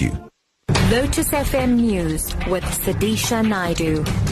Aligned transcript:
you. 0.00 0.30
Lotus 0.90 1.28
FM 1.28 1.76
News 1.76 2.34
with 2.46 2.64
Sudisha 2.64 3.46
Naidu. 3.46 4.29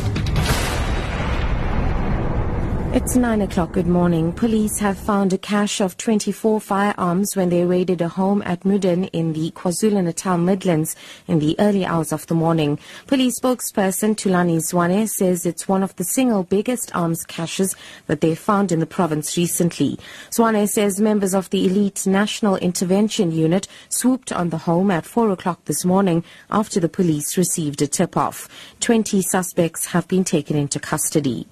It's 3.01 3.15
9 3.15 3.43
o'clock. 3.43 3.75
Good 3.75 3.87
morning. 3.87 4.33
Police 4.33 4.81
have 4.81 4.99
found 4.99 5.33
a 5.33 5.39
cache 5.39 5.81
of 5.81 5.97
24 5.99 6.61
firearms 6.61 7.37
when 7.37 7.49
they 7.49 7.65
raided 7.65 8.01
a 8.01 8.09
home 8.09 8.43
at 8.43 8.65
Muden 8.65 9.09
in 9.13 9.35
the 9.35 9.53
KwaZulu-Natal 9.53 10.37
Midlands 10.37 10.97
in 11.29 11.39
the 11.39 11.55
early 11.61 11.87
hours 11.87 12.13
of 12.13 12.27
the 12.27 12.35
morning. 12.35 12.77
Police 13.07 13.39
spokesperson 13.39 14.17
Thulani 14.17 14.57
Zwane 14.57 15.09
says 15.09 15.47
it's 15.47 15.69
one 15.69 15.85
of 15.85 15.95
the 15.95 16.03
single 16.03 16.43
biggest 16.43 16.91
arms 16.93 17.23
caches 17.23 17.77
that 18.09 18.21
they 18.21 18.35
found 18.35 18.73
in 18.73 18.81
the 18.81 18.85
province 18.85 19.37
recently. 19.37 19.97
Zwane 20.31 20.69
says 20.69 21.01
members 21.01 21.35
of 21.35 21.51
the 21.51 21.67
elite 21.67 22.05
National 22.05 22.57
Intervention 22.57 23.31
Unit 23.31 23.69
swooped 23.91 24.33
on 24.33 24.51
the 24.51 24.59
home 24.59 24.91
at 24.91 25.07
4 25.07 25.31
o'clock 25.31 25.65
this 25.67 25.85
morning 25.85 26.25
after 26.51 26.81
the 26.81 26.89
police 26.89 27.39
received 27.39 27.81
a 27.81 27.87
tip-off. 27.87 28.49
20 28.81 29.23
suspects 29.23 29.87
have 29.87 30.09
been 30.09 30.25
taken 30.25 30.57
into 30.57 30.81
custody. 30.81 31.47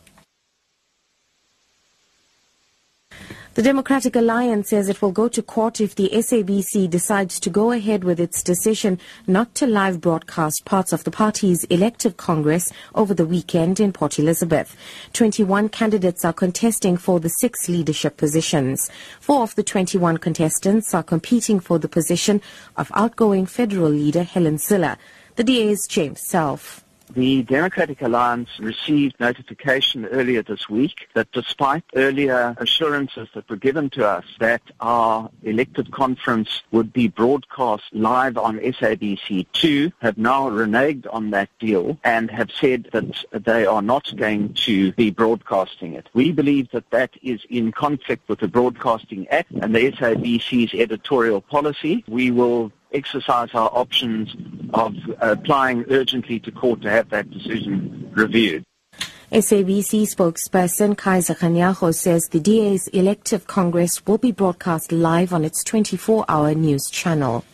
The 3.56 3.62
Democratic 3.62 4.14
Alliance 4.16 4.68
says 4.68 4.90
it 4.90 5.00
will 5.00 5.12
go 5.12 5.28
to 5.28 5.40
court 5.40 5.80
if 5.80 5.94
the 5.94 6.10
SABC 6.12 6.90
decides 6.90 7.40
to 7.40 7.48
go 7.48 7.72
ahead 7.72 8.04
with 8.04 8.20
its 8.20 8.42
decision 8.42 9.00
not 9.26 9.54
to 9.54 9.66
live 9.66 9.98
broadcast 9.98 10.66
parts 10.66 10.92
of 10.92 11.04
the 11.04 11.10
party's 11.10 11.64
elective 11.70 12.18
congress 12.18 12.70
over 12.94 13.14
the 13.14 13.24
weekend 13.24 13.80
in 13.80 13.94
Port 13.94 14.18
Elizabeth. 14.18 14.76
21 15.14 15.70
candidates 15.70 16.22
are 16.22 16.34
contesting 16.34 16.98
for 16.98 17.18
the 17.18 17.30
six 17.30 17.66
leadership 17.66 18.18
positions. 18.18 18.90
Four 19.20 19.44
of 19.44 19.54
the 19.54 19.62
21 19.62 20.18
contestants 20.18 20.92
are 20.92 21.02
competing 21.02 21.58
for 21.58 21.78
the 21.78 21.88
position 21.88 22.42
of 22.76 22.92
outgoing 22.94 23.46
federal 23.46 23.88
leader 23.88 24.22
Helen 24.22 24.58
Zille. 24.58 24.98
The 25.36 25.44
DA's 25.44 25.86
James 25.88 26.20
Selfe. 26.20 26.84
The 27.14 27.44
Democratic 27.44 28.02
Alliance 28.02 28.48
received 28.58 29.20
notification 29.20 30.06
earlier 30.06 30.42
this 30.42 30.68
week 30.68 31.08
that 31.14 31.30
despite 31.32 31.84
earlier 31.94 32.56
assurances 32.58 33.28
that 33.34 33.48
were 33.48 33.56
given 33.56 33.90
to 33.90 34.06
us 34.06 34.24
that 34.40 34.60
our 34.80 35.30
elected 35.44 35.92
conference 35.92 36.62
would 36.72 36.92
be 36.92 37.08
broadcast 37.08 37.84
live 37.92 38.36
on 38.36 38.58
SABC2, 38.58 39.92
have 40.00 40.18
now 40.18 40.50
reneged 40.50 41.06
on 41.10 41.30
that 41.30 41.48
deal 41.60 41.96
and 42.02 42.30
have 42.30 42.50
said 42.50 42.88
that 42.92 43.24
they 43.30 43.64
are 43.64 43.82
not 43.82 44.14
going 44.16 44.52
to 44.54 44.92
be 44.92 45.10
broadcasting 45.10 45.94
it. 45.94 46.08
We 46.12 46.32
believe 46.32 46.70
that 46.72 46.90
that 46.90 47.10
is 47.22 47.40
in 47.48 47.70
conflict 47.72 48.28
with 48.28 48.40
the 48.40 48.48
Broadcasting 48.48 49.28
Act 49.28 49.52
and 49.52 49.74
the 49.74 49.92
SABC's 49.92 50.74
editorial 50.74 51.40
policy. 51.40 52.04
We 52.08 52.30
will 52.30 52.72
exercise 52.92 53.50
our 53.52 53.70
options 53.72 54.34
of 54.76 54.94
applying 55.20 55.84
urgently 55.90 56.38
to 56.40 56.52
court 56.52 56.82
to 56.82 56.90
have 56.90 57.08
that 57.08 57.30
decision 57.30 58.10
reviewed. 58.14 58.64
SABC 59.32 60.02
spokesperson 60.02 60.96
Kaiser 60.96 61.34
Kganyago 61.34 61.92
says 61.92 62.28
the 62.28 62.38
DA's 62.38 62.86
elective 62.88 63.46
congress 63.46 64.06
will 64.06 64.18
be 64.18 64.30
broadcast 64.30 64.92
live 64.92 65.32
on 65.32 65.44
its 65.44 65.64
24-hour 65.64 66.54
news 66.54 66.88
channel. 66.90 67.44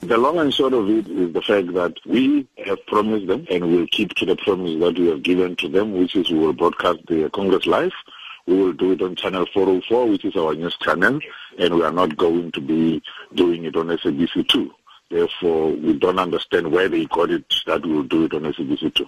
The 0.00 0.16
long 0.16 0.38
and 0.38 0.54
short 0.54 0.72
of 0.72 0.88
it 0.88 1.08
is 1.08 1.34
the 1.34 1.42
fact 1.42 1.74
that 1.74 1.94
we 2.06 2.48
have 2.64 2.78
promised 2.86 3.26
them 3.26 3.46
and 3.50 3.68
we 3.68 3.76
will 3.78 3.86
keep 3.88 4.14
to 4.14 4.24
the 4.24 4.36
promise 4.36 4.80
that 4.80 4.98
we 4.98 5.08
have 5.08 5.22
given 5.22 5.56
to 5.56 5.68
them, 5.68 5.92
which 5.92 6.16
is 6.16 6.30
we 6.30 6.38
will 6.38 6.54
broadcast 6.54 7.00
the 7.06 7.28
Congress 7.34 7.66
live. 7.66 7.92
We 8.46 8.56
will 8.56 8.72
do 8.72 8.92
it 8.92 9.02
on 9.02 9.14
channel 9.16 9.44
404, 9.52 10.06
which 10.06 10.24
is 10.24 10.36
our 10.36 10.54
news 10.54 10.76
channel, 10.78 11.20
and 11.58 11.74
we 11.74 11.82
are 11.82 11.92
not 11.92 12.16
going 12.16 12.52
to 12.52 12.60
be 12.62 13.02
doing 13.34 13.64
it 13.64 13.76
on 13.76 13.88
SABC2. 13.88 14.70
Therefore, 15.10 15.72
we 15.72 15.98
don't 15.98 16.20
understand 16.20 16.70
where 16.70 16.88
they 16.88 17.04
got 17.06 17.30
it 17.30 17.44
that 17.66 17.84
we 17.84 17.92
will 17.92 18.04
do 18.04 18.24
it 18.24 18.34
on 18.34 18.42
SABC2. 18.42 19.06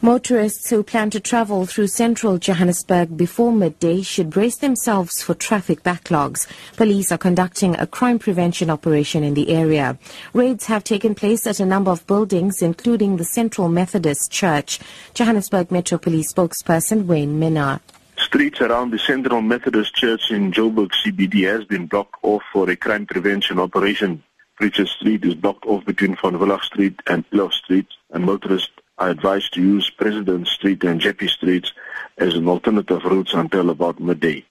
Motorists 0.00 0.70
who 0.70 0.84
plan 0.84 1.10
to 1.10 1.18
travel 1.18 1.66
through 1.66 1.88
central 1.88 2.38
Johannesburg 2.38 3.16
before 3.16 3.52
midday 3.52 4.00
should 4.00 4.30
brace 4.30 4.56
themselves 4.56 5.20
for 5.20 5.34
traffic 5.34 5.82
backlogs. 5.82 6.46
Police 6.76 7.10
are 7.10 7.18
conducting 7.18 7.74
a 7.74 7.86
crime 7.86 8.20
prevention 8.20 8.70
operation 8.70 9.24
in 9.24 9.34
the 9.34 9.50
area. 9.50 9.98
Raids 10.32 10.66
have 10.66 10.84
taken 10.84 11.16
place 11.16 11.48
at 11.48 11.58
a 11.58 11.66
number 11.66 11.90
of 11.90 12.06
buildings, 12.06 12.62
including 12.62 13.16
the 13.16 13.24
Central 13.24 13.68
Methodist 13.68 14.30
Church. 14.30 14.78
Johannesburg 15.14 15.72
Metro 15.72 15.98
Police 15.98 16.32
spokesperson 16.32 17.06
Wayne 17.06 17.40
Minnaar. 17.40 17.80
Streets 18.28 18.60
around 18.60 18.90
the 18.90 18.98
Central 18.98 19.40
Methodist 19.40 19.94
Church 19.94 20.30
in 20.30 20.52
Joburg 20.52 20.90
CBD 21.02 21.50
has 21.50 21.64
been 21.64 21.86
blocked 21.86 22.16
off 22.22 22.42
for 22.52 22.68
a 22.68 22.76
crime 22.76 23.06
prevention 23.06 23.58
operation. 23.58 24.22
Pritchard 24.56 24.88
Street 24.88 25.24
is 25.24 25.34
blocked 25.34 25.64
off 25.64 25.86
between 25.86 26.14
Von 26.14 26.34
Wielligh 26.34 26.62
Street 26.62 27.00
and 27.06 27.24
Love 27.32 27.54
Street, 27.54 27.86
and 28.10 28.26
motorists 28.26 28.68
are 28.98 29.08
advised 29.08 29.54
to 29.54 29.62
use 29.62 29.88
President 29.88 30.46
Street 30.46 30.84
and 30.84 31.00
Jeppe 31.00 31.26
Streets 31.26 31.72
as 32.18 32.34
an 32.34 32.48
alternative 32.48 33.02
routes 33.04 33.32
until 33.32 33.70
about 33.70 33.98
midday. 33.98 34.44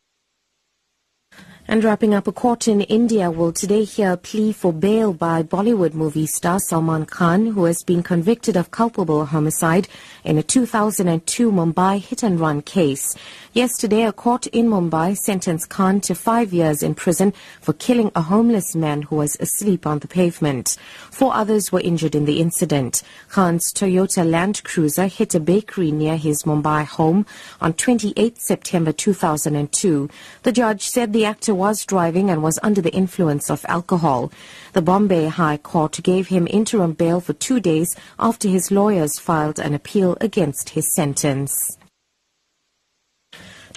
And 1.69 1.83
wrapping 1.83 2.13
up, 2.13 2.27
a 2.27 2.31
court 2.31 2.69
in 2.69 2.79
India 2.79 3.29
will 3.29 3.51
today 3.51 3.83
hear 3.83 4.13
a 4.13 4.17
plea 4.17 4.53
for 4.53 4.71
bail 4.71 5.11
by 5.11 5.43
Bollywood 5.43 5.93
movie 5.93 6.25
star 6.25 6.61
Salman 6.61 7.05
Khan, 7.05 7.47
who 7.47 7.65
has 7.65 7.83
been 7.83 8.03
convicted 8.03 8.55
of 8.55 8.71
culpable 8.71 9.25
homicide 9.25 9.89
in 10.23 10.37
a 10.37 10.43
2002 10.43 11.51
Mumbai 11.51 11.99
hit 11.99 12.23
and 12.23 12.39
run 12.39 12.61
case. 12.61 13.17
Yesterday, 13.51 14.03
a 14.03 14.13
court 14.13 14.47
in 14.47 14.67
Mumbai 14.67 15.17
sentenced 15.17 15.67
Khan 15.67 15.99
to 16.01 16.15
five 16.15 16.53
years 16.53 16.83
in 16.83 16.95
prison 16.95 17.33
for 17.59 17.73
killing 17.73 18.11
a 18.15 18.21
homeless 18.21 18.73
man 18.73 19.01
who 19.01 19.17
was 19.17 19.35
asleep 19.41 19.85
on 19.85 19.99
the 19.99 20.07
pavement. 20.07 20.77
Four 21.11 21.33
others 21.33 21.69
were 21.69 21.81
injured 21.81 22.15
in 22.15 22.23
the 22.23 22.39
incident. 22.39 23.03
Khan's 23.27 23.73
Toyota 23.73 24.29
Land 24.29 24.63
Cruiser 24.63 25.07
hit 25.07 25.35
a 25.35 25.39
bakery 25.41 25.91
near 25.91 26.15
his 26.15 26.43
Mumbai 26.43 26.85
home 26.85 27.25
on 27.59 27.73
28 27.73 28.37
September 28.37 28.93
2002. 28.93 30.09
The 30.43 30.51
judge 30.53 30.87
said 30.87 31.11
the 31.11 31.25
actor 31.25 31.56
was 31.57 31.85
driving 31.85 32.29
and 32.29 32.41
was 32.43 32.59
under 32.63 32.81
the 32.81 32.93
influence 32.93 33.49
of 33.49 33.65
alcohol. 33.67 34.31
The 34.73 34.81
Bombay 34.81 35.27
High 35.27 35.57
Court 35.57 35.99
gave 36.03 36.27
him 36.27 36.47
interim 36.49 36.93
bail 36.93 37.19
for 37.19 37.33
two 37.33 37.59
days 37.59 37.95
after 38.19 38.47
his 38.47 38.71
lawyers 38.71 39.19
filed 39.19 39.59
an 39.59 39.73
appeal 39.73 40.17
against 40.21 40.69
his 40.69 40.93
sentence. 40.95 41.77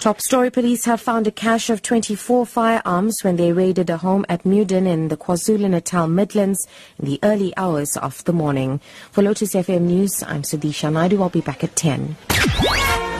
Top 0.01 0.19
story 0.19 0.49
police 0.49 0.85
have 0.85 0.99
found 0.99 1.27
a 1.27 1.31
cache 1.31 1.69
of 1.69 1.83
24 1.83 2.47
firearms 2.47 3.19
when 3.21 3.35
they 3.35 3.53
raided 3.53 3.87
a 3.91 3.97
home 3.97 4.25
at 4.27 4.43
Muden 4.43 4.87
in 4.87 5.09
the 5.09 5.15
KwaZulu-Natal 5.15 6.07
Midlands 6.07 6.67
in 6.97 7.05
the 7.05 7.19
early 7.21 7.55
hours 7.55 7.95
of 7.97 8.23
the 8.23 8.33
morning. 8.33 8.81
For 9.11 9.21
Lotus 9.21 9.53
FM 9.53 9.81
News, 9.81 10.23
I'm 10.23 10.41
Sudisha 10.41 10.91
Naidu. 10.91 11.21
I'll 11.21 11.29
be 11.29 11.41
back 11.41 11.63
at 11.63 11.75
10. 11.75 12.15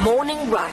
Morning 0.03 0.49
Rush. 0.49 0.71